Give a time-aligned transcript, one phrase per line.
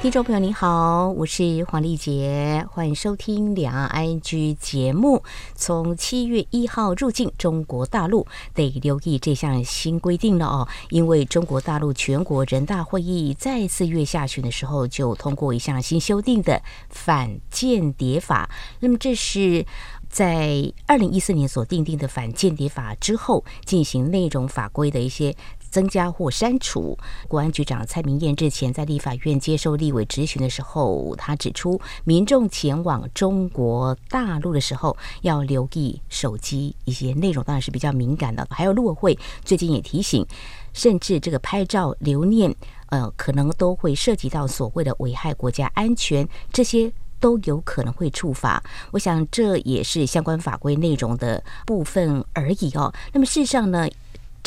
[0.00, 4.20] 听众朋友，你好，我是黄丽杰，欢迎收听《两岸 ING》
[4.54, 5.24] 节目。
[5.56, 8.24] 从七月一号入境中国大陆，
[8.54, 18.48] 得留意这项新规定了哦，因为中国大陆全国人大会议在四月下旬的时候就通过一项新修订的反间谍法。
[18.78, 19.66] 那么这是
[20.08, 25.34] 在二零一四年所订定的反间谍法之后进行内容法规的一些。
[25.70, 26.96] 增加或删除。
[27.28, 38.46] 国安局长蔡明彦日前在立法院接受立委质询的时候，他指出，民众前往中国大陆的时候要留意手机一些内容，当然是比较敏感的。
[38.50, 40.26] 还有陆委会最近也提醒，
[40.72, 42.54] 甚至这个拍照留念，
[42.86, 48.62] 呃，可能都会涉及到所谓的危害国家安全，这些都有可能会触法。
[48.92, 52.92] 我想这也是相关法规内容的部分而已哦。
[53.12, 53.88] 那么事实上呢？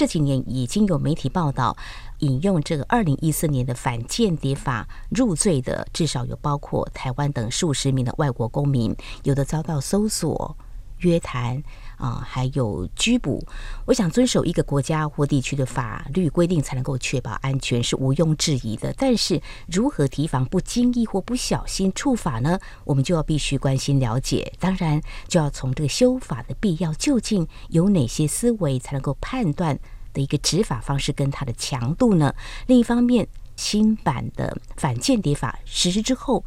[0.02, 1.78] 这几年已经有媒体报道，
[2.22, 10.58] 引用这个二零一四年的反间谍法入罪的，至少有包括台湾等数十名的外国公民，有的遭到搜索、
[11.02, 11.62] 约谈
[12.02, 13.46] 啊，还有拘捕。
[13.86, 18.92] 我想遵守一个国家或地区的法律规定，才能够确保安全，是毋庸置疑的。
[18.98, 22.60] 但是如何提防不经意或不小心触法呢？
[22.86, 24.52] 我们就要必须关心了解。
[24.60, 29.80] 当然，就要从这个修法的必要，究竟有哪些思维，才能够判断
[30.12, 32.34] 的一个执法方式跟它的强度呢？
[32.66, 36.44] 另一方面，新版的反间谍法实施之后，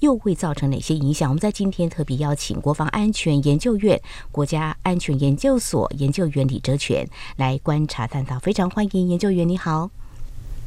[0.00, 1.30] 又会造成哪些影响？
[1.30, 8.38] 我们在今天特别邀请国防安全研究院国家安全研究所研究员李哲全来观察探讨。
[8.38, 9.90] 非常欢迎研究员，你好。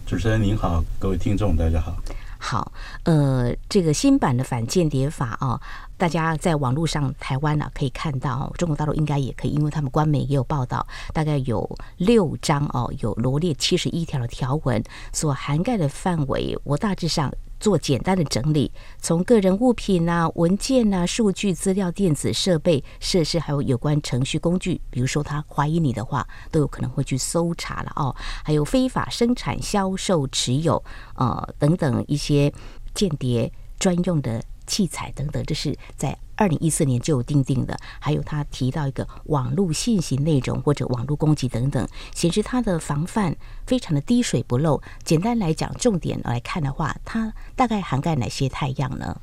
[0.06, 1.96] 主持人您好，各位听众大家好。
[2.40, 2.72] 好，
[3.04, 5.60] 呃，这个新版的反间谍法啊，
[6.00, 14.82] 大家在网络上台湾呢、啊、可以看到，中国大陆应该也可以，因为他们官媒也有报道，大概有六章哦，有罗列七十一条的条文，
[15.14, 17.32] 所涵盖的范围，我大致上。
[17.60, 18.72] 做简单的整理，
[19.02, 28.16] 从个人物品啊、文件啊、数据资料、电子设备、设施，还有有关程序工具，比如说他怀疑你的话，都有可能会去搜查了哦。
[28.46, 30.82] 还有非法生产、销售、持有，
[31.16, 32.50] 呃等等一些
[32.94, 34.42] 间谍专用的。
[34.70, 37.78] 器材等等，这是在二零一四年就有订定的。
[38.00, 43.36] 还有他提到一个网络信息内容或者网络攻击等等，显示他的防范
[43.66, 44.82] 非常的滴水不漏。
[45.04, 49.20] 简单来讲，重点来看的话，它大概涵盖哪些太阳呢？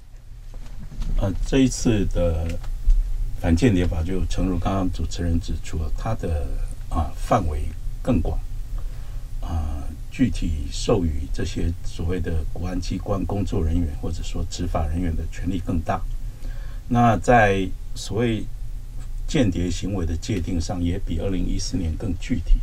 [1.18, 2.46] 呃，这一次的
[3.40, 6.46] 反间谍法就诚如刚刚主持人指出，它的
[6.90, 7.62] 啊范围
[8.02, 8.38] 更广
[9.40, 9.75] 啊。
[10.16, 16.00] 具体授予这些所谓的国安机关工作人员，或者说执法人员的权力更大。
[16.88, 18.42] 那在所谓
[19.28, 22.54] 间谍行为的界定上，也比二零一四年更具体。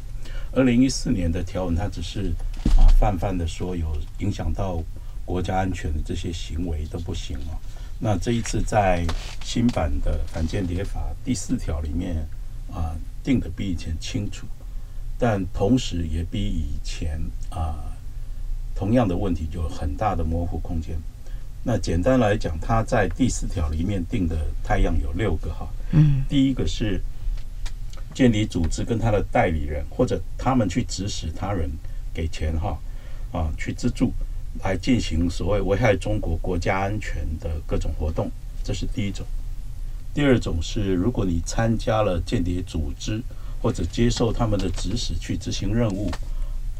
[0.53, 2.33] 二零一四年的条文，它只是
[2.75, 4.81] 啊泛泛的说有影响到
[5.23, 7.53] 国家安全的这些行为都不行哦。
[7.99, 9.05] 那这一次在
[9.43, 12.27] 新版的反间谍法第四条里面
[12.73, 14.47] 啊，定的比以前清楚。
[15.17, 17.79] 但同时也比以前啊，
[18.75, 20.97] 同样的问题就有很大的模糊空间。
[21.63, 25.69] 那简单来讲，他在第四条里面定的太阳有六个哈。
[25.91, 26.25] 嗯。
[26.27, 26.99] 第一个是
[28.13, 31.69] 间谍组织跟他的代理人或者他们去指使他人
[32.13, 32.77] 给钱哈
[33.31, 34.11] 啊去资助
[34.61, 38.29] 来进行所谓危害中国国家安全的各种活动，
[38.61, 39.25] 这是第一种。
[40.13, 43.23] 第二种是如果你参加了间谍组织。
[43.63, 46.11] 或者接受他们的指使去执行任务，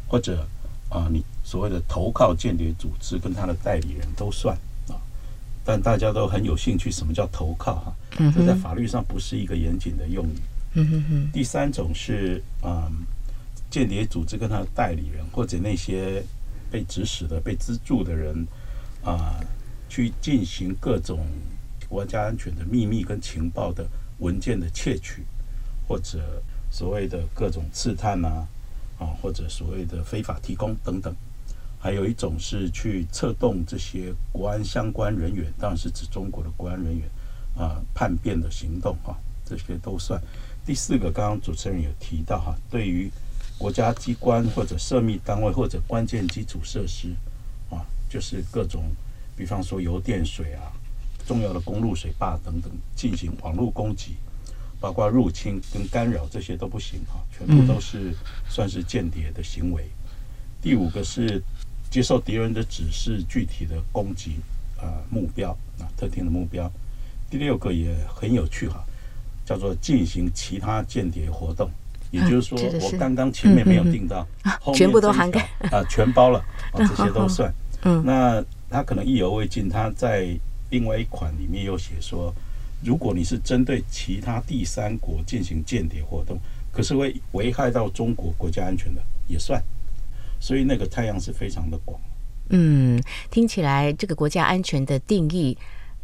[0.05, 0.45] 或者
[0.89, 4.53] 啊，你所谓的投靠间谍组织跟他的代理人都算
[4.89, 4.99] 啊。
[5.63, 7.95] 但大家都很有兴趣，什么叫投靠哈？
[8.35, 10.35] 这在法律上不是一个严谨的用语。
[10.73, 11.31] 嗯哼哼。
[11.31, 12.91] 第三种是啊，
[13.71, 16.21] 间谍组织跟他的代理人或者那些
[16.69, 18.45] 被指使的、被资助的人
[19.05, 19.39] 啊，
[19.87, 21.25] 去进行各种
[21.87, 23.87] 国家安全的秘密跟情报的
[24.17, 25.23] 文件的窃取，
[25.87, 26.43] 或者。
[26.73, 28.47] 所谓的各种刺探呐，
[28.97, 31.15] 啊，或者所谓的非法提供等等，
[31.79, 37.07] 还有一种是去策动这些国安相关人员，当然是指中国的国安人员
[37.55, 39.13] 啊，叛变的行动啊，
[39.45, 40.19] 这些都算。
[40.65, 43.11] 第四个，刚刚主持人有提到哈，对于
[43.59, 47.09] 国家机关或者涉密单位或者关键基础设施
[47.69, 48.81] 啊，就是各种，
[49.37, 50.73] 比方说油电水啊，
[51.27, 54.15] 重要的公路水坝等等，进行网络攻击。
[54.83, 58.13] 包括入侵跟干扰这些都不行哈，全部都是
[58.49, 59.81] 算是间谍的行为。
[60.61, 61.41] 第五个是
[61.89, 64.41] 接受敌人的指示，具体的攻击
[64.77, 66.69] 啊目标啊特定的目标。
[67.29, 68.83] 第六个也很有趣哈，
[69.45, 71.71] 叫做进行其他间谍活动，
[72.11, 74.27] 也就是说，我刚刚前面没有定到，
[74.75, 76.39] 全部都涵盖啊，全包了
[76.73, 77.49] 啊，这些都算。
[77.83, 80.37] 嗯，那他可能意犹未尽，他在
[80.71, 82.35] 另外一款里面又写说，
[82.83, 86.37] 如果你是针对其他第三国进行间谍活动，
[86.71, 89.61] 可是会危害到中国国家安全的，也算。
[90.39, 91.99] 所以那个太阳是非常的广。
[92.49, 93.01] 嗯，
[93.31, 95.57] 听起来这个国家安全的定义。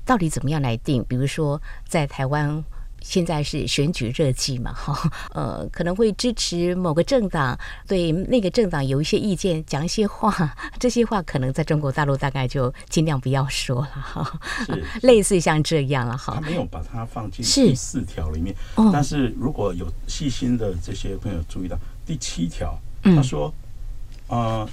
[0.05, 1.03] 到底怎么样来定？
[1.03, 2.63] 比如说，在台湾
[3.01, 7.57] 现在是选举热季嘛，哈， 呃，可能会支持某个政党，
[7.87, 14.39] 对那个政党有一些意见，讲一些话， 这些话可能在中国大陆大概就尽量不要说了，哈，
[15.03, 16.35] 类似像这样了，哈。
[16.35, 18.55] 他没有把它放进第四条里面，
[18.93, 23.53] 但是如果有细心的这些朋友注意到第七条，他说，
[24.27, 24.69] 啊、呃。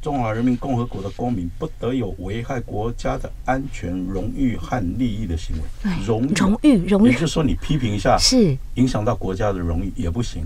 [0.00, 5.62] 中华人民共和国的公民不得有危害国家的安全、荣誉和利益的行为。
[6.06, 10.44] 荣荣誉，荣誉，也就是说，你批评一下，是影响到国家的荣誉也不行，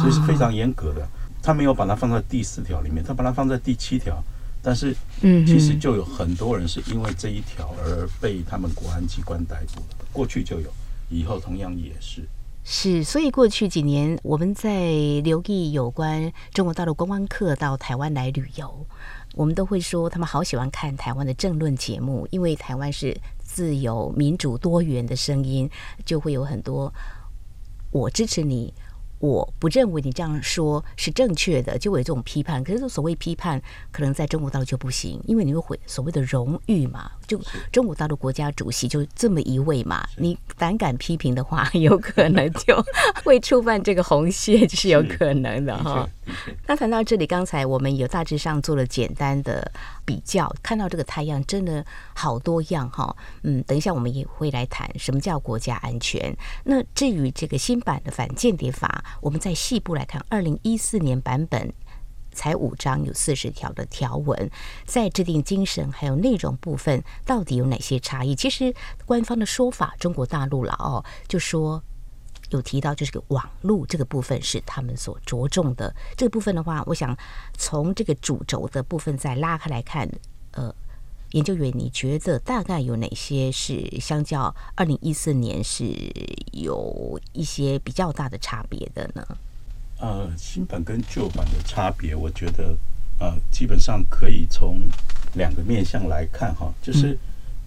[0.00, 1.08] 所以是非常严格的。
[1.40, 4.22] 他没有把它放在第四条里面，他把它放在第七条。
[4.64, 10.06] 但是，嗯，其实就有很多人是因为这一条而被他们国安机关逮捕了。
[10.12, 10.72] 过去就有，
[11.08, 12.22] 以后同样也是。
[12.64, 14.92] 是，所以过去几年我们在
[15.24, 18.86] 留意有关中国大陆观光客到台湾来旅游，
[19.34, 25.68] 我们都会说他们好喜欢看台湾的政论节目，因为台湾是自由、民主、多元的声音，
[26.04, 26.92] 就会有很多
[27.90, 28.72] 我支持你。
[29.22, 32.62] 我不认为你这样说是正确的，就会有这种批判。
[32.64, 37.08] 可是所谓批判，可能在中国大陆就不行，因为你会毁所谓的荣誉嘛。
[37.24, 37.40] 就
[37.70, 42.84] 中国大陆国家主席就这么一位嘛，你胆敢批评的话，有可能就
[43.22, 46.08] 会触犯这个红线， 是有可能的哈。
[46.66, 49.70] 那谈到这里，刚才我们有大致上做了简单的
[50.04, 51.84] 比较，看到这个太阳真的
[52.14, 53.14] 好多样哈。
[53.42, 56.36] 嗯，等一下我们也会来谈什么叫国家安全。
[56.64, 59.04] 那至于这个新版的反间谍法。
[59.20, 61.72] 我们再细部来看，二零一四年版本
[62.32, 64.50] 才五章，有四十条的条文，
[64.84, 68.34] 在制定精神还有内容部分，到底有哪些差异？
[68.34, 68.74] 其实
[69.06, 71.82] 官方的说法，中国大陆了哦，就说
[72.56, 75.94] 有提到，就是个网络这个部分是他们所着重的。
[76.16, 77.16] 这个部分的话，我想
[77.56, 80.08] 从这个主轴的部分再拉开来看，
[80.52, 80.74] 呃，
[81.32, 85.84] 研究员，你觉得大概有哪些是相较二零一四年是
[86.52, 89.26] 有一些比较大的差别的呢？
[89.98, 92.76] 呃，新版跟旧版的差别，我觉得
[93.18, 94.80] 呃，基本上可以从
[95.34, 97.16] 两个面向来看哈，就是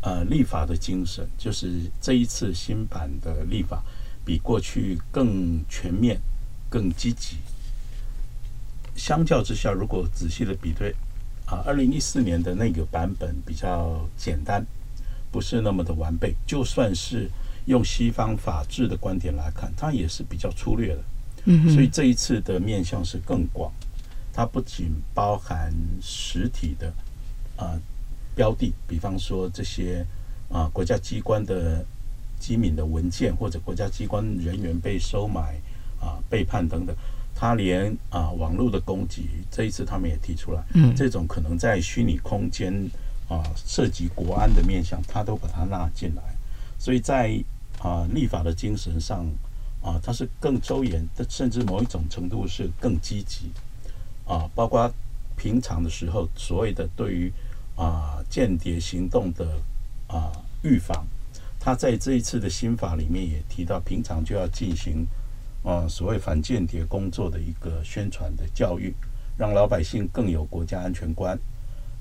[0.01, 3.81] 呃，立法的精神，就是这一次新版的立法
[4.25, 6.19] 比过去更全面、
[6.69, 7.37] 更积极。
[8.95, 10.93] 相较之下，如果仔细的比对。
[11.45, 14.65] 啊，二零一四年的那个版本比较简单，
[15.31, 16.33] 不是那么的完备。
[16.43, 17.29] 就算是
[17.65, 21.03] 用西方法治的观点来看，它也是比较粗略的。
[21.43, 23.71] 嗯，所以这一次的面向是更广，
[24.33, 26.91] 它不仅包含实体的
[27.57, 27.79] 啊
[28.33, 30.03] 标的，比方说这些
[30.49, 31.85] 啊国家机关的
[32.39, 35.55] 机敏的文件，或者国家机关人员被收买
[35.99, 36.95] 啊背叛等等。
[37.37, 42.73] 他连啊网络的攻击，这一次他们也提出来，嗯，这种可能在虚拟空间
[43.27, 46.21] 啊涉及国安的面向，他都把它纳进来。
[46.79, 47.37] 所以在
[47.79, 49.25] 啊立法的精神上
[49.81, 53.51] 啊，它是更周延的，甚至某一种程度是更积极
[54.25, 54.49] 啊。
[54.55, 54.89] 包括
[55.35, 57.31] 平常的时候，所谓的对于
[57.75, 59.45] 啊间谍行动的
[60.07, 60.31] 啊
[60.63, 61.05] 预防，
[61.65, 65.03] 他在这一次的新法里面也提到，平常就要进行。
[65.63, 68.93] 啊，所谓反间谍工作的一个宣传的教育，
[69.35, 71.35] 让老百姓更有国家安全观。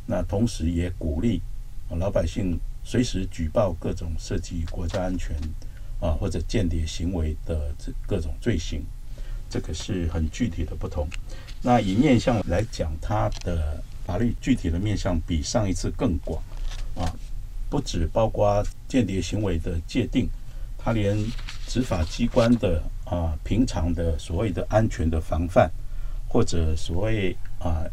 [0.04, 1.40] 那同时也鼓励
[1.88, 5.34] 老百姓随时举报各种涉及国家安全
[5.98, 8.84] 啊或者间谍行为的这各种罪行。
[9.48, 11.08] 这个是很具体的不同。
[11.62, 16.42] 那以面向来讲，它的法律具体的面向比上一次更广
[16.96, 17.08] 啊，
[17.74, 20.28] 不只包括间谍行为的界定，
[20.78, 21.18] 它连
[21.66, 22.80] 执法机关的。
[23.04, 25.70] 啊，平常的所谓的安全的防范，
[26.26, 27.84] 或者所谓啊，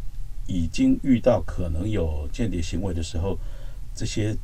[0.46, 3.38] 已经遇到可能有间谍行为的时候，
[3.94, 4.34] 这些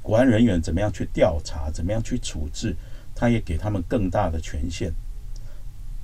[0.00, 2.74] 国安人员怎么样去调查，怎么样去处置，
[3.14, 4.90] 他也给他们更大的权限。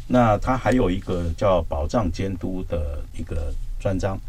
[0.06, 4.20] 那他还有一个叫保障监督的一个专章，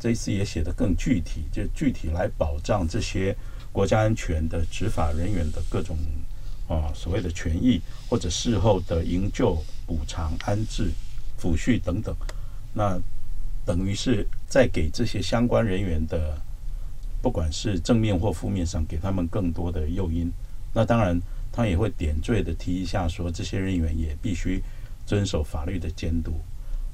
[0.00, 3.32] 这一次也写得更具体，就具体来保障这些
[3.72, 5.96] 国家安全的执法人员的各种。
[6.68, 9.56] 啊，所谓的权益或者事后的营救、
[9.86, 10.90] 补偿、安置、
[11.40, 12.14] 抚恤等等，
[12.74, 13.00] 那
[13.64, 16.38] 等于是在给这些相关人员的，
[17.22, 20.30] 不管是正面或负面上，给他们更多的诱因。
[20.74, 21.18] 那当然，
[21.50, 24.62] 他也会点缀的提一下，说这些人员也必须
[25.06, 26.38] 遵守法律的监督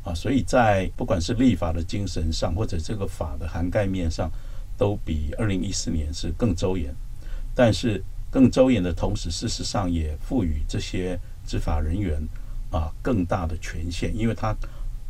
[0.04, 0.14] 啊。
[0.14, 4.30] 所以在不管是立法的精神上，或者这个法的涵盖面上，
[4.76, 6.94] 都比二零一四年是更周延。
[7.54, 12.20] 但是更周延的同时，事实上也赋予这些执法人员
[12.70, 14.56] 啊更大的权限，因为他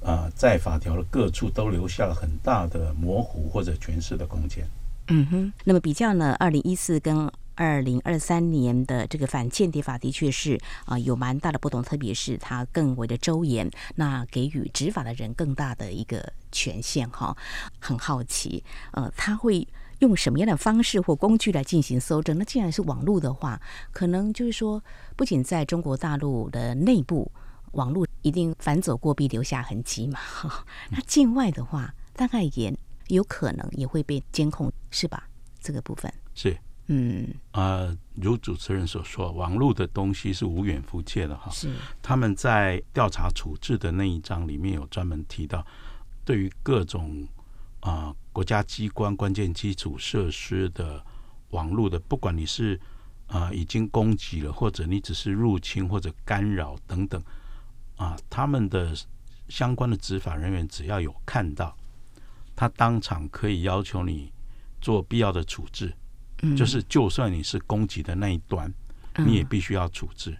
[0.02, 4.68] 啊在法条的各处都留下了很大的模糊或者诠释的空间。
[5.08, 17.36] 嗯哼，那么比较呢，二零一四跟二零二三年的这个反间谍法的确是啊有蛮大的不同，特别是它更为的周延，那给予执法的人更大的一个权限哈。
[17.78, 19.66] 很好奇，呃，他会
[20.00, 22.36] 用什么样的方式或工具来进行搜证？
[22.36, 23.60] 那既然是网络的话，
[23.92, 24.82] 可能就是说，
[25.16, 27.30] 不仅在中国大陆的内部，
[27.72, 30.18] 网络一定反走过必留下痕迹嘛。
[30.90, 32.76] 那境外的话，大概也
[33.08, 35.28] 有可能也会被监控，是吧？
[35.60, 36.56] 这个部分是。
[36.86, 41.50] 嗯啊、呃，如主持人所说，网络的东西是无远弗届的哈。
[41.50, 41.70] 是
[42.02, 45.66] 他们在调查处置的那一章里面有专门提到，
[46.26, 47.26] 对于各种
[47.80, 51.02] 啊、呃、国家机关关键基础设施的
[51.50, 52.78] 网络的，不管你是
[53.28, 57.18] 啊、呃、已经攻击了，或者你只是入侵或者干扰等等
[57.96, 58.94] 啊、呃，他们的
[59.48, 61.74] 相关的执法人员只要有看到，
[62.54, 64.30] 他当场可以要求你
[64.82, 65.94] 做必要的处置。
[66.56, 68.72] 就是，就算你是攻击的那一端，
[69.16, 70.36] 你也必须要处置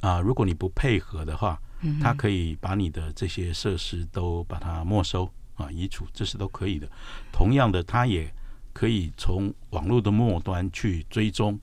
[0.00, 0.20] 啊！
[0.20, 1.60] 如果你不配合的话，
[2.00, 6.88] 他可以把你的这些设施都把它没收啊，移除，这是都可以的。
[7.30, 8.32] 同样的，他也
[8.72, 11.58] 可以从网络的末端去追踪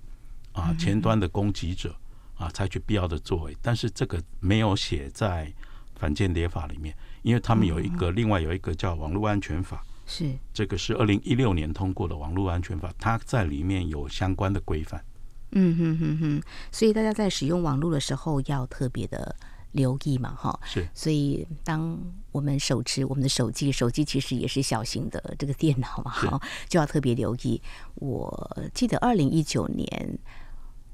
[0.52, 1.96] 啊前端的攻击者
[2.36, 3.58] 啊，采取必要的作为。
[3.62, 5.52] 但是这个没有写在
[5.96, 9.84] 反间谍法里面，因为他们有一个另外有一个叫网络安全法。
[10.06, 15.04] 是这个是二零一六年通过的网络安全法，它在里面有相关的规范。
[15.52, 16.42] 嗯哼哼哼，
[16.72, 19.36] 所以大家在使用网络的时候要特别的
[19.74, 20.60] 留意嘛，哈。
[20.64, 22.00] 是，所以当
[22.32, 27.62] 我们手持我们的手机，手机其实也是小型的这个电脑嘛，哈，就要特别留意。
[27.96, 30.20] 我记得二零一九年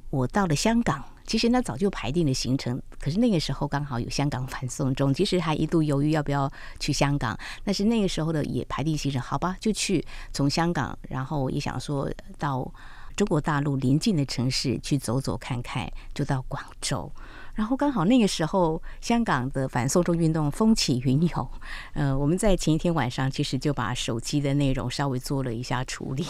[0.09, 1.03] 我到了香港。
[1.27, 7.37] 其实那早就排定了行程，可是那个时候刚好有香港反送中， 其实还一度犹豫要不要去香港。
[7.65, 12.73] 但是那个时候的也排定行程，好吧，就去从香港，然后也想说到
[13.17, 17.11] 中国大陆邻近的城市去走走看看，就到广州。
[17.55, 21.49] 然后刚好那个时候香港的反送中运动风起云涌，
[21.93, 26.25] 呃，我们在前一天晚上其实就把手机的内容稍微做了一下处理，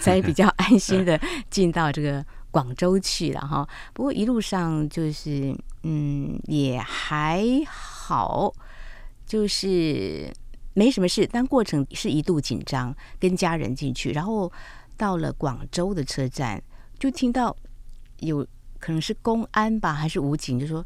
[0.00, 2.24] 才比较安心的进到这个。
[2.50, 8.52] 广州去了哈，不过一路上就是嗯也还好，
[9.24, 10.32] 就是
[10.74, 14.50] 没什么事，但过程是一度紧张，跟家人进去，然后
[14.96, 16.62] 到了广州的车站，
[16.98, 17.56] 就听到
[18.18, 18.46] 有
[18.78, 20.84] 可能是公安吧，还是武警，就说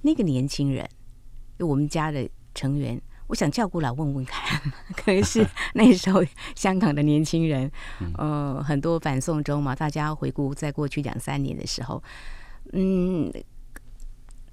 [0.00, 0.88] 那个年轻人，
[1.58, 3.00] 就我们家的成员。
[3.32, 4.60] 我想叫过来问问看，
[4.94, 6.22] 可是 那时候
[6.54, 7.72] 香港的年轻人，
[8.18, 12.02] 呃，很多反送中嘛，大家回顾在过去两三年的时候，
[12.74, 13.32] 嗯，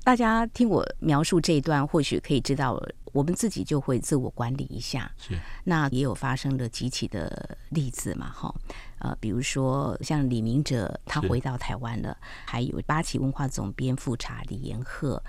[0.05, 2.81] 大家听我描述这一段，或许可以知道，
[3.11, 5.11] 我们自己就会自我管理一下。
[5.17, 8.55] 是，那也有发生了几起的例子嘛，哈，
[8.99, 15.21] 呃，比如说像李明哲，他回到台湾了，还有八旗文化总编副查李延贺。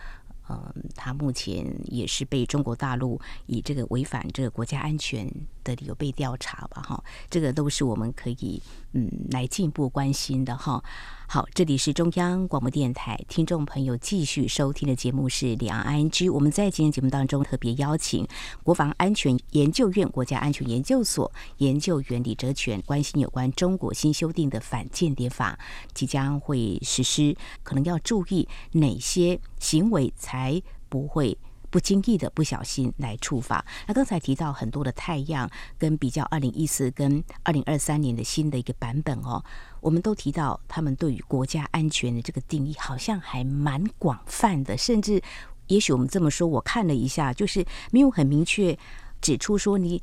[0.51, 5.31] 嗯，他目前也是被中国大陆以这个违反这个国家安全
[5.63, 6.83] 的理由被调查吧？
[6.83, 8.61] 哈，这个都是我们可以
[8.93, 10.83] 嗯来进一步关心的哈。
[11.29, 16.33] 好，这里是中央广播电台，听众朋友继续收听的节目是两岸 ING。
[16.33, 18.27] 我们在今天节目当中特别邀请
[18.65, 25.57] 国防安全研究院国家安全研究所研究员李哲全，关心有关中国新修订的反间谍法
[25.95, 31.39] 即将会实施，可能要注意哪些行为才不会。
[31.71, 33.65] 不经意的不小心来触发。
[33.87, 35.49] 那刚才提到很多的太阳
[35.79, 39.43] 跟比较，二零一四跟二零二三年的新的一个版本哦，
[39.81, 45.23] 我们都提到他们对于国家安全的这个定义好像还蛮广泛的，甚至
[45.69, 48.77] 也许我们这么说，我看了一下，就是没有很明确
[49.21, 50.03] 指出说你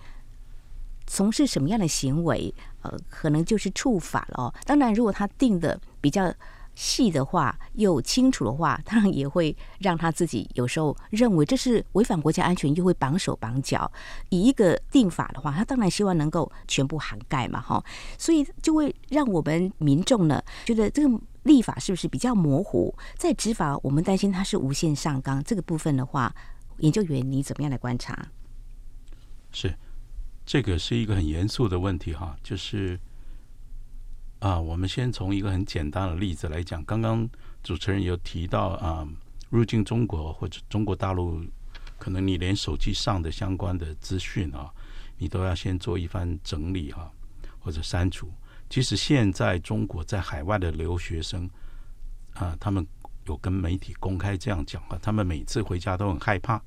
[1.06, 4.54] 从事什么样的行为，呃，可能就是触法了哦。
[4.66, 6.34] 当然，如果他定的比较。
[6.80, 13.92] 细的话又清楚的话，当然也会让他自己有时候认为这是违反国家安全，又会绑手绑脚。
[14.30, 17.84] 以一个定法的话，他当然希望能够全部涵盖嘛，哈，
[18.20, 22.94] 所以就会让我们民众呢觉得这个立法是不是比较模糊？
[23.18, 26.32] 在执法，我们担心它是无限上纲这个部分的话，
[26.78, 28.28] 研究员你怎么样来观察？
[29.52, 29.74] 是
[30.46, 33.00] 这个是一个很严肃的问题哈，就是
[34.40, 36.84] 啊，我们先从一个很简单的例子来讲。
[36.86, 37.28] 刚刚
[37.64, 39.08] 主持人有提到啊，
[39.50, 41.44] 入境中国或者中国大陆，
[41.98, 44.72] 可能你连手机上的相关的资讯啊，
[45.18, 47.12] 你都要先做一番整理哈，
[47.60, 48.32] 或者删除。
[48.70, 51.50] 其实现在中国在海外的留学生
[52.34, 52.86] 啊，他们
[53.26, 56.62] 有跟媒体公开这样讲啊，他们每次回家都很害怕。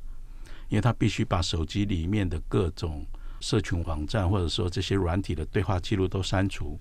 [0.69, 3.05] 因为他必须把手机里面的各种
[3.41, 6.79] 社群网站，或者说这些软体的对话记录都删除，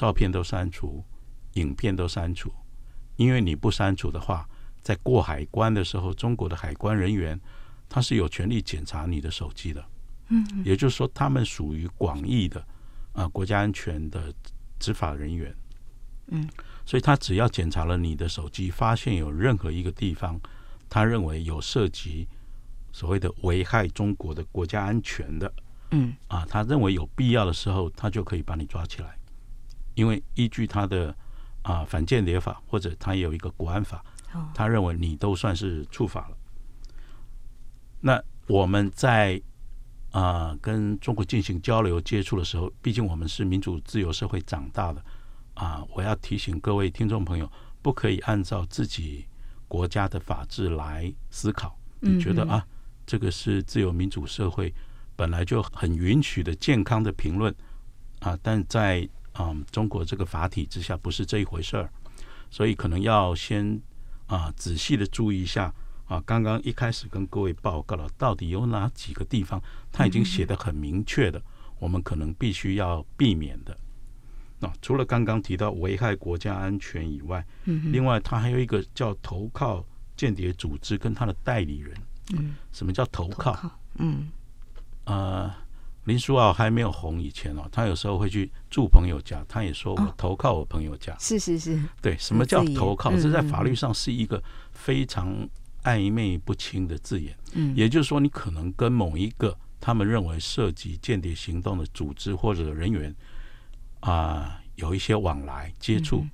[0.00, 1.04] 照片都删除，
[1.52, 2.50] 影片都删除。
[3.16, 4.48] 因为你不删除的话，
[4.80, 7.38] 在过海关的时候，中国的海关人员
[7.86, 9.84] 他是有权利检查你的手机的。
[10.28, 12.66] 嗯，也就是说，他们属于广义的
[13.12, 14.32] 啊国家安全的
[14.78, 15.54] 执法人员。
[16.28, 16.48] 嗯，
[16.86, 20.40] 所以他只要检查了你的手机，发现有任何一个地方，
[20.88, 22.26] 他认为有涉及。
[22.92, 25.52] 所谓的危害中国的国家安全的，
[25.92, 29.16] 嗯啊，他认为有必要的时候，他就可以把你抓起来，
[29.94, 31.14] 因为依据他的
[31.62, 34.04] 啊反间谍法或者他也有一个国安法，
[34.54, 36.36] 他认为你都算是触法了。
[38.00, 39.40] 那我们在
[40.10, 45.04] 啊跟中国进行交流接触的时候，毕竟我们是民主自由社会长大的
[45.54, 47.50] 啊，我要提醒各位听众朋友，
[47.82, 49.26] 不可以按照自己
[49.68, 52.66] 国家的法治来思考，你觉得啊？
[53.06, 54.72] 这个是自由民主社会
[55.16, 57.54] 本来就很允许的健康的评论
[58.20, 59.08] 啊，但在
[59.48, 61.90] 嗯中国这个法体之下不是这一回事儿，
[62.50, 63.80] 所以可能要先
[64.26, 65.72] 啊仔细的注意一下
[66.06, 66.22] 啊。
[66.26, 71.40] 刚刚一开始跟各位报告了，到底有哪几个地方他已经写的很明确的，
[71.78, 73.76] 我们可能必须要避免的。
[74.58, 79.82] 那除了刚刚提到危害国家安全以外，另外他还有一个叫投靠
[80.16, 81.96] 间谍组织跟他的代理人。
[82.32, 83.54] 嗯，什么叫投靠？
[83.54, 84.28] 投靠嗯，
[85.04, 85.50] 呃，
[86.04, 91.12] 林书豪还没有红以前哦，他有时候会去住朋友家，他也说我投靠我朋友家。
[91.12, 93.14] 哦、是是是，对，什么叫投靠？
[93.16, 95.48] 这在法律上是一个非常
[95.84, 97.36] 暧昧不清的字眼。
[97.52, 103.14] 嗯，也就是说，你可能跟某一个他们认为涉及间谍行动的组织或者人员
[104.00, 106.30] 啊、呃、有一些往来接触，嗯、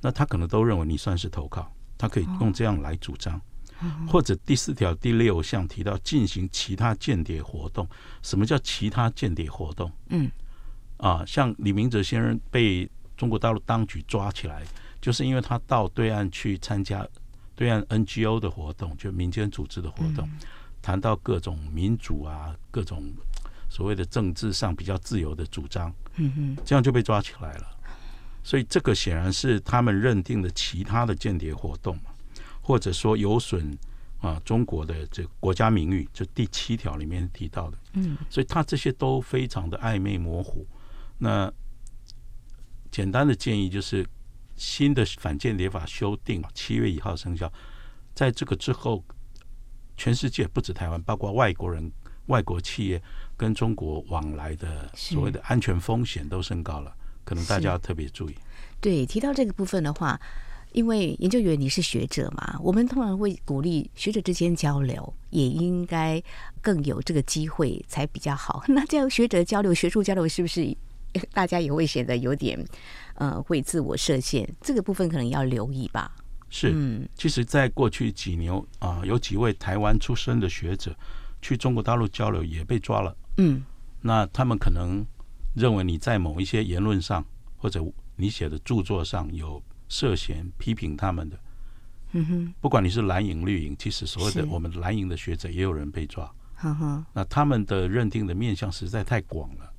[0.00, 3.36] 那他可能都认为你算是投靠，他可以用这样来主张。
[3.36, 3.42] 哦
[4.08, 7.88] 或者第四条第六项提到进行其他间谍活动，
[8.22, 9.90] 什么叫其他间谍活动？
[10.08, 10.30] 嗯，
[10.98, 14.62] 啊，像李明哲先生被中国大陆当局抓起来，
[15.00, 17.06] 就是因为他到对岸去参加
[17.54, 20.28] 对岸 NGO 的活动，就民间组织的活动，
[20.82, 23.02] 谈到各种民主啊，各种
[23.68, 27.66] 所谓的政治上比较自由的主张，嗯哼，这样就被抓起来了。
[28.42, 31.98] 所以这个显然是他们认定的其他的间谍活动。
[32.70, 33.76] 或者说有损
[34.20, 40.64] 啊中国的这个国家名誉，就第七条里面提到的，嗯，所以他这些都非常的暧昧模糊。
[41.18, 41.52] 那
[42.92, 44.06] 简单的建议就是，
[44.54, 47.52] 新的反间谍法修订七月一号生效，
[48.14, 49.02] 在这个之后，
[49.96, 51.90] 全世界不止台湾，包括外国人、
[52.26, 53.02] 外国企业
[53.36, 58.36] 跟中国往来的所谓的安全风险都升高了，可能大家要特别注意。
[58.80, 60.20] 对，提到这个部分的话。
[60.72, 66.22] 因为研究员你是学者嘛，我们通常会鼓励学者之间交流，也应该
[66.60, 68.62] 更有这个机会才比较好。
[68.68, 70.76] 那这样学者交流、学术交流，是不是
[71.32, 72.64] 大家也会显得有点
[73.14, 74.48] 呃会自我设限？
[74.60, 76.14] 这个部分可能要留意吧。
[76.48, 80.94] 是，嗯，其实，在过去几年啊，有几位台湾出身的学者
[81.42, 83.16] 去中国大陆交流也被抓了。
[83.38, 83.64] 嗯，
[84.00, 85.04] 那他们可能
[85.54, 87.24] 认为你在某一些言论上，
[87.56, 87.84] 或者
[88.16, 89.60] 你写的著作上有。
[89.90, 91.38] 涉嫌批评他们的，
[92.12, 96.32] 嗯哼，不管你是蓝营绿营，其实所谓的我们蓝营的学者也有人被抓，
[97.12, 99.74] 那他们的认定的面向实在太广了。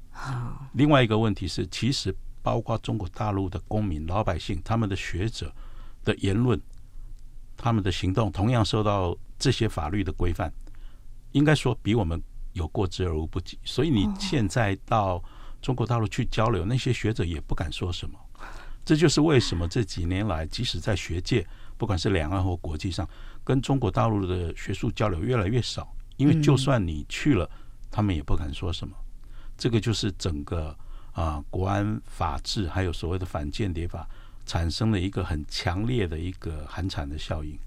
[0.73, 5.51] 另外一个问题是，其实包括中国大陆的公民老百姓，他们的学者
[6.03, 6.61] 的言论，
[7.55, 10.51] 他们的行动，同样受到这些法律的规范，
[11.31, 12.21] 应该说比我们
[12.51, 13.57] 有过之而无不及。
[13.63, 15.23] 所以你现在到
[15.61, 18.19] 中国大陆去交流，那些学者也不敢说什么。
[18.83, 21.45] 这就是为什么这几年来，即使在学界，
[21.77, 23.07] 不管是两岸或国际上，
[23.43, 25.87] 跟中国大陆的学术交流越来越少。
[26.17, 27.49] 因为就算你去了，
[27.89, 28.95] 他们也不敢说什么。
[29.57, 30.75] 这个就是整个
[31.13, 34.07] 啊国安法治还有所谓的反间谍法
[34.45, 37.57] 产生了一个很强烈的一个寒蝉的效应。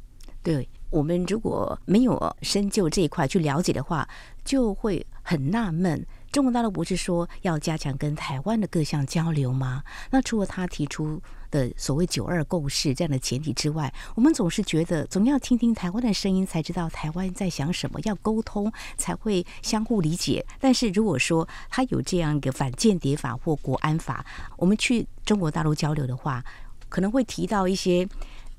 [0.42, 4.09] 对，我们如果没有深究这一块去了解的话，
[4.44, 6.07] 就会很纳闷。
[6.34, 9.84] 中国大陆不是说要加强跟台湾的各项交流吗？
[10.10, 20.44] 那除了他提出的所谓“九二共识”这样的前提之外，我们总是觉得总要听听台湾的声音，才知道台湾在想什么，要沟通才会相互理解。
[20.58, 26.44] 但是如果说他有这样一个反间谍法或国安法，我们去中国大陆交流的话，
[26.88, 28.08] 可能会提到一些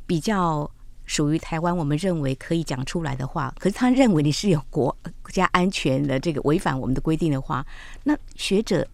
[0.07, 0.71] 比较。
[1.05, 4.95] 属于台湾，我们认为可以讲出来的话，可是他认为你是有国
[5.29, 7.65] 家安全的这个违反我们的规定的话，
[8.03, 8.87] 那学者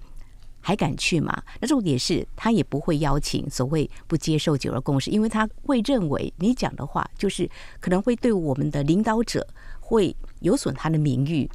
[0.60, 1.42] 还敢去吗？
[1.60, 9.48] 那重点是他也不会邀请所谓不接受九二共识，因为他会认为你讲的话就是可能会对我们的领导者
[9.80, 11.50] 会有损他的名誉，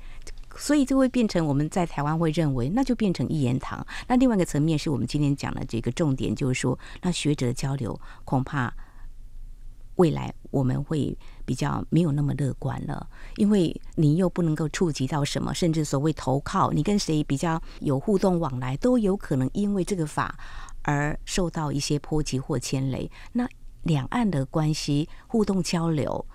[0.56, 3.86] 所以就会变成我们在台湾会认为那就变成一言堂。
[4.08, 8.72] 那另外一个层面是我们今天讲的这个重点，就是说那学者的交流恐怕。
[9.96, 13.06] 未来我们会比较没有那么乐观了，
[13.36, 20.38] 因为你又不能够触及到什么，甚至所谓投靠，你跟谁比较有互动往来，都有可能因为这个法
[20.82, 23.10] 而受到一些波及或牵累。
[23.32, 23.48] 那
[23.82, 26.26] 两岸的关系互动交流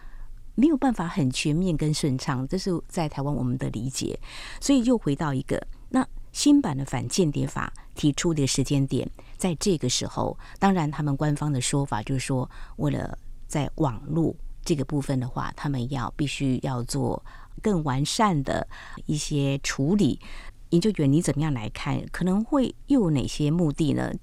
[0.55, 4.19] 没有办法很全面跟顺畅，这是在台湾我们的理解。
[4.59, 13.17] 所以又回到一个，那新版的反间谍法提出的时间点，在这个时候，当然他们官方的说法就是说，为了
[13.51, 14.33] 在网络
[14.63, 17.21] 这个部分的话，他们要必须要做
[17.61, 18.65] 更完善的
[19.05, 20.21] 一些处理。
[20.69, 22.01] 研究员，你怎么样来看？
[22.13, 24.13] 可能会又有哪些目的呢？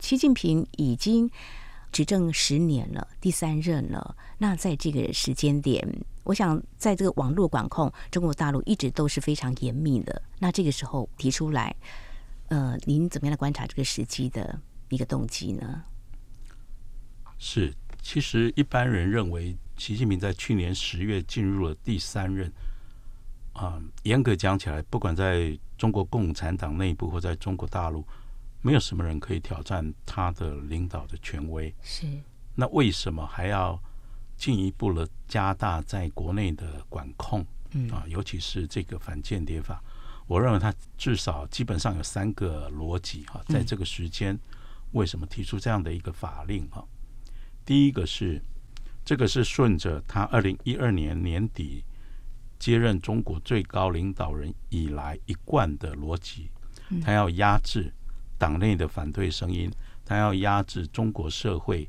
[0.00, 1.30] 习近平已经
[1.92, 4.16] 执政十年了，第三任了。
[4.38, 5.86] 那在这个时间点，
[6.24, 10.22] 我想在这个网络管控，中国大陆一直都是非常严密的。
[10.38, 11.76] 那这个时候提出来，
[12.48, 15.84] 呃，您怎么样来观察这个时机的一个动机呢？
[17.36, 17.74] 是。
[18.02, 22.50] 其实一般人认为，习近平在去年十月进入了第三任，
[23.52, 28.06] 啊，严格讲起来，不管在中国共产党内部或在中国大陆，
[28.62, 31.74] 没有什么人可以挑战他的领导的权威。
[31.82, 32.06] 是。
[32.54, 33.80] 那为什么还要
[34.36, 37.44] 进一步的加大在国内的管控？
[37.72, 39.82] 嗯啊，尤其是这个反间谍法，
[40.26, 44.38] 我认为他至少基本上有三个逻辑哈，在这个时间
[44.92, 46.82] 为什么提出这样的一个法令哈？
[47.68, 48.40] 第一个是，
[49.04, 51.84] 这个是顺着他二零一二年年底
[52.58, 56.50] 接任中国最高领导人以来一贯的逻辑，
[57.02, 57.92] 他要压制
[58.38, 59.70] 党内的反对声音，
[60.02, 61.86] 他要压制中国社会，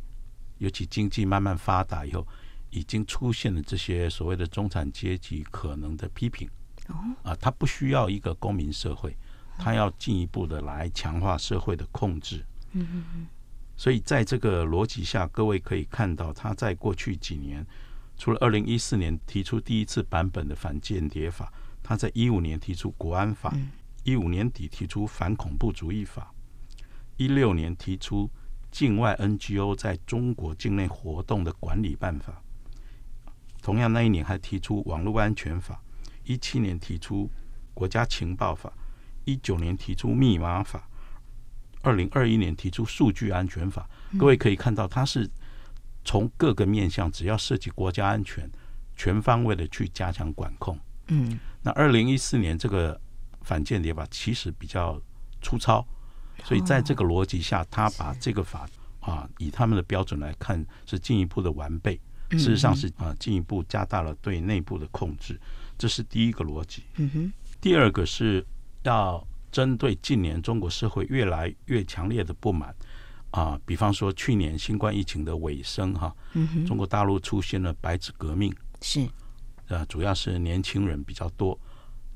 [0.58, 2.28] 尤其经济慢慢发达以后，
[2.72, 6.50] 已经出现了这些所谓的中产阶级可能的批评。
[7.24, 9.16] 啊，他不需要一个公民社会，
[9.58, 12.46] 他要进一步的来强化社会的控制。
[13.80, 17.66] 所以，在这个逻辑下，各位可以看到，他在过去几年，
[18.18, 21.50] 除了二零一四年提出第一次版本的反间谍法，
[21.82, 23.56] 他在一五年提出国安法，
[24.04, 26.30] 一五年底提出反恐怖主义法，
[27.16, 28.30] 一六年提出
[28.70, 32.44] 境外 NGO 在中国境内活动的管理办法，
[33.62, 35.82] 同样那一年还提出网络安全法，
[36.26, 37.32] 一七年提出
[37.74, 38.74] 国家情报法，
[39.24, 40.89] 一九年提出密码法。
[41.82, 45.30] 二零二一年提出数据安全法，各位可以看到，它是
[46.04, 48.50] 从各个面向，只要涉及国家安全，
[48.98, 50.78] 全方位的去加强管控。
[51.08, 53.00] 嗯，那二零一四年这个
[53.44, 55.02] 反间谍法其实比较
[55.42, 55.88] 粗糙，
[56.44, 58.68] 所以在这个逻辑下，他把这个法
[59.00, 62.00] 啊，以他们的标准来看，是进一步的完备。
[62.32, 65.40] 事实上是啊，进一步加大了对内部的控制，
[65.78, 66.84] 这是第一个逻辑。
[66.98, 68.46] 嗯哼，第二个是
[68.84, 69.26] 要。
[69.52, 72.76] 针对近年中国社会越来越强烈的不满
[73.32, 76.16] 啊，比方说去年新冠疫情的尾声哈，
[76.68, 79.08] 中国大陆出现了白纸革命，是
[79.68, 81.60] 呃，主要是年轻人比较多。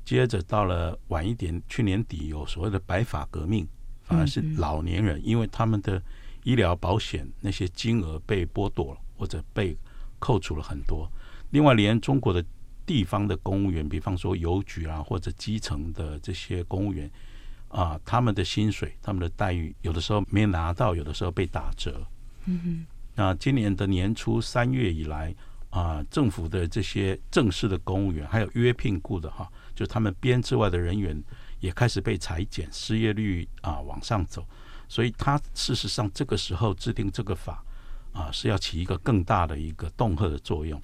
[0.04, 3.66] 接着到了晚一点，去年底有所谓的白发革命，
[4.02, 6.02] 反而是老年人，因为他们的
[6.42, 9.76] 医疗保险那些金额被剥夺了，或者被
[10.18, 11.10] 扣除了很多。
[11.50, 12.44] 另外，连中国的。
[12.86, 17.10] 地方的公务员，比方说邮局啊，或者基层的这些公务员
[17.68, 22.06] 啊，他们的薪水、他们的待遇，有的时候没拿到，有的时候被打折。
[22.46, 22.86] 嗯哼。
[23.16, 25.34] 那今年的年初三月以来
[25.70, 31.22] 啊，政府的这些正式的公务员，还有约聘雇的哈，就他们编制外的人员
[31.60, 34.46] 也开始被裁减，失业率啊往上走。
[34.88, 37.64] 所以他事实上这个时候制定这个法。
[38.14, 40.80] 啊，是要起一个更大的一个恫吓的作用，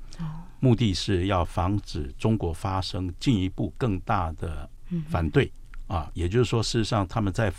[0.59, 4.69] 目的是要防止中国发生进一步更大的
[5.09, 5.51] 反对
[5.87, 7.51] 啊，也就是说，事实上他们在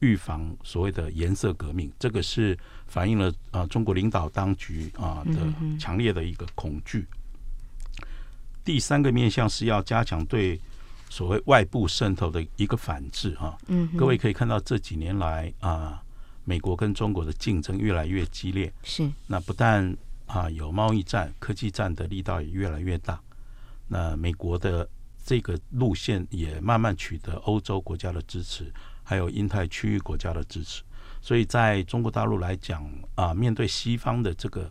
[0.00, 7.06] 预防所谓的颜色革命，这个是反映了啊中国领导当局啊的强烈的一个恐惧。
[8.64, 10.58] 第三个面向是要加强对
[11.08, 13.58] 所谓外部渗透的一个反制啊。
[13.66, 16.02] 嗯，各位可以看到这几年来啊，
[16.50, 18.72] 美国跟中国的竞争越来越激烈。
[18.82, 19.08] 是。
[19.28, 23.20] 那不但啊有贸易战、科技战的力道也越来越大。
[23.86, 24.88] 那美国的
[25.24, 28.72] 这个路线也慢慢取得欧洲国家的支持，
[29.04, 30.82] 还有印太区域国家的支持。
[31.22, 32.84] 所以在中国大陆来讲
[33.14, 34.68] 啊，面对西方的这个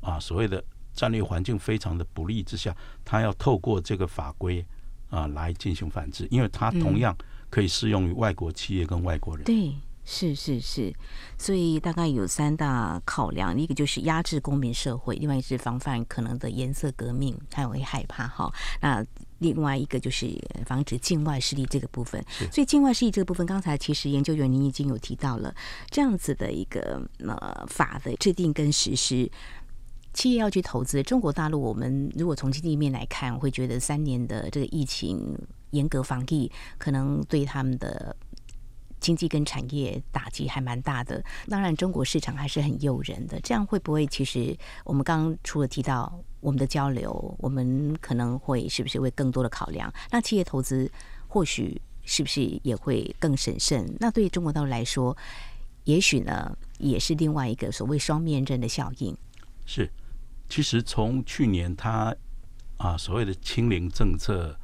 [0.00, 4.62] 啊所谓的战略环境非常的不利之下，他要透过这个法规
[5.08, 7.16] 啊来进行反制，因为它同样
[7.48, 9.44] 可以适用于外国企业跟外国人。
[9.44, 9.74] 嗯、对。
[10.04, 10.92] 是是是，
[11.38, 18.52] 所以大概有三大考量，一个就是压制公民社会，另外一个是防范可能的颜色革命，他也会害怕哈。
[18.80, 19.04] 那
[19.38, 20.26] 另外一个就是
[20.66, 22.20] 防止境外势力这个部分。
[22.50, 25.54] 所以境外势力这个部分，刚才其实研究员您已经有提到了
[25.88, 29.30] 这样子的一个呃法的制定跟实施，
[30.12, 31.00] 企业要去投资。
[31.00, 35.38] 中国大陆，我们如果从经济面来看，会觉得三年的这个疫情
[35.70, 38.16] 严格防疫，可能对他们的。
[39.02, 43.38] 经济跟产业打击还蛮大的，当然中国市场还是很诱人的。
[43.40, 44.06] 这样会不会？
[44.06, 49.92] 其实我们刚刚除了提到我们的交流，我们可能会是不是会更多的考量？
[50.12, 50.88] 那企业投资
[51.26, 53.84] 或许是不是也会更审慎？
[53.98, 55.16] 那对中国大陆来说，
[55.82, 59.16] 也许呢也是另外一个所谓双面刃的效应。
[59.66, 59.90] 是，
[60.48, 62.14] 其实从去年他
[62.76, 64.56] 啊所谓的清零政策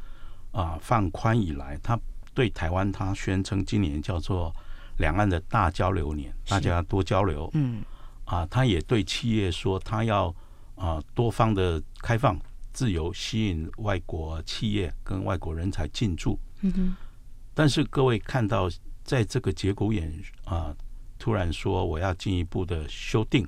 [0.53, 1.99] 啊放宽以来，他。
[2.39, 4.55] 对台湾，他宣称今年叫做
[4.99, 7.51] 两岸的大交流年，大家多交流。
[7.55, 7.83] 嗯，
[8.27, 10.33] 啊，他也对企业说，他要
[10.77, 12.39] 啊多方的开放、
[12.73, 16.39] 自由，吸引外国企业跟外国人才进驻。
[16.61, 16.97] 嗯哼。
[17.55, 18.71] 但是各位看到，
[19.03, 20.09] 在这个节骨眼
[20.45, 20.73] 啊，
[21.19, 23.45] 突然说我要进一步的修订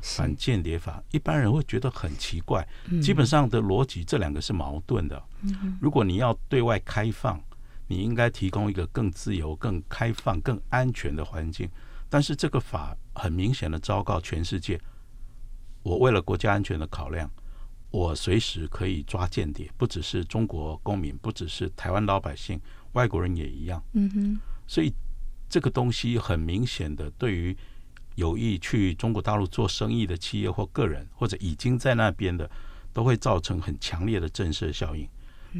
[0.00, 2.66] 反间谍法，一般人会觉得很奇怪。
[3.00, 5.22] 基本上的逻辑，这两个是矛盾的。
[5.42, 5.78] 嗯。
[5.80, 7.40] 如果你要对外开放，
[7.92, 11.68] 你应该提供一个更自由、更开放、更安全的环境，
[12.08, 14.80] 但是这个法很明显的昭告全世界：
[15.82, 17.30] 我为了国家安全的考量，
[17.90, 22.58] 我随时可以抓间谍，不只是中国公民，不只是台湾老百姓，
[22.94, 23.84] 外国人也一样。
[23.92, 24.40] 嗯哼。
[24.66, 24.90] 所以
[25.50, 27.54] 这个东西很明显的，对于
[28.14, 32.50] 有意去中国大陆做生意的企业或个人，或者已经在那边的，
[32.90, 35.06] 都会造成很强烈的震慑效应。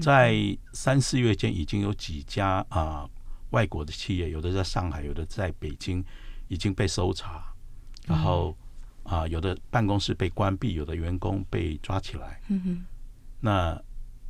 [0.00, 0.34] 在
[0.72, 3.08] 三四月间，已经有几家啊
[3.50, 6.02] 外国的企业，有的在上海，有的在北京，
[6.48, 7.52] 已经被搜查，
[8.06, 8.56] 然后
[9.02, 12.40] 啊有的办公室被关闭，有的员工被抓起来。
[13.40, 13.78] 那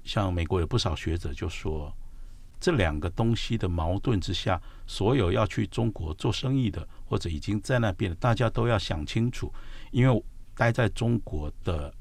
[0.02, 1.94] 像美国有不少学者就说，
[2.58, 9.52] 这两个东西的矛盾之下，所有要去中国做生意的，或者已经在那边的，大家都要想清楚，
[9.92, 10.24] 因为
[10.56, 11.94] 待在中国的。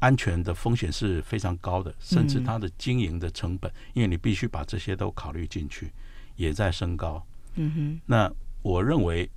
[0.00, 5.92] 安全的风险是非常高的，甚至它的经营的成本，因为你必须把这些都考虑进去，
[6.36, 7.24] 也在升高。
[7.54, 8.00] 嗯哼。
[8.06, 8.30] 那
[8.62, 9.30] 我认为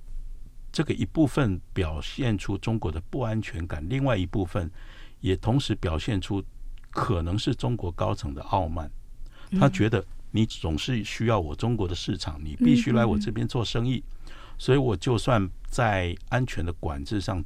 [0.70, 4.70] 这个一部分表现出中国的不安全感，另外一部分
[5.20, 6.44] 也同时表现出
[6.90, 8.90] 可能是中国高层的傲慢。
[9.58, 14.04] 他觉得你总是需要我中国的市场，你必须来我这边做生意，
[14.58, 17.42] 所以我就算在安全的管制上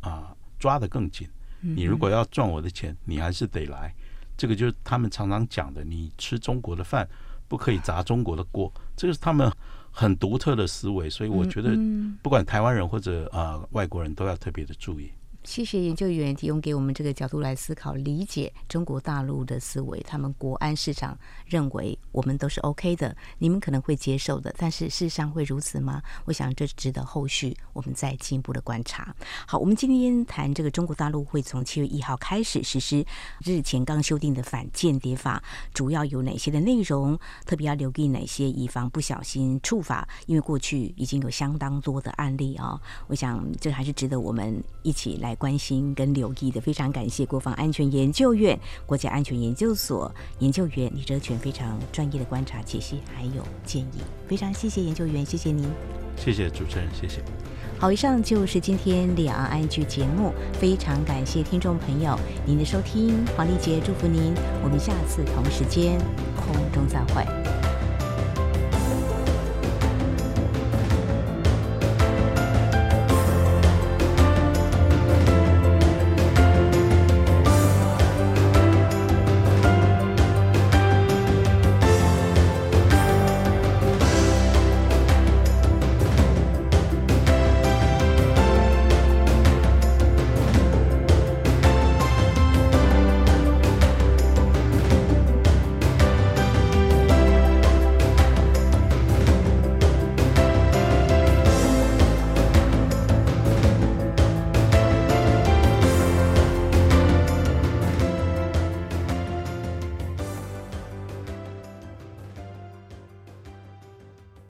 [0.00, 1.26] 啊抓得更紧。
[1.60, 3.94] 你如果要赚我的钱，你还是得来。
[4.36, 7.06] 这个就是他们常常讲的，你吃中国的饭，
[7.46, 8.72] 不可以砸中国的锅。
[8.96, 9.52] 这个是他们
[9.90, 11.76] 很独特的思维，所以我觉得，
[12.22, 15.10] 不管台湾人或者啊、呃、外国人都要特别的注意。
[15.42, 19.98] 谢谢研究员提供给我们这个角度来思考、理解中国大陆的思维。
[20.00, 26.02] 他们国安市场认为我们都是 OK 的，你们可能会接受的，但是事实上会如此吗？
[26.26, 29.14] 我想这值得后续我们再进一步的观察。
[29.46, 33.04] 好，我们今天谈这个中国大陆会从七月一号开始实施
[33.42, 37.18] 日前刚修订的反间谍法，主要有哪些的内容？
[37.46, 40.06] 特别要留意哪些，以防不小心触法？
[40.26, 45.29] 因为过去已经有相当多的案例啊、哦，我想这还是值得我们一起来。
[45.36, 55.68] 关心跟留意的，非常感谢国防安全研究院国家安全研究所研究员李哲全非常专业的观察、解析还有建议，非常谢谢研究员，谢谢您，
[56.16, 57.22] 谢谢主持人，谢谢。
[57.78, 65.98] 好，以上就是今天两岸 ING 节目，非常感谢听众朋友您的收听，黄丽杰祝福您，我们下次同时间
[66.36, 67.49] 空中再会。